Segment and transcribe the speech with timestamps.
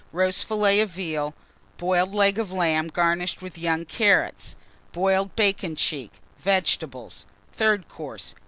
[0.11, 1.35] Roast Fillet of Veal.
[1.77, 4.55] Boiled Leg of Lamb, garnished with young Carrots.
[4.93, 6.13] Boiled Bacon cheek.
[6.39, 7.27] Vegetables.
[7.51, 8.33] THIRD COURSE.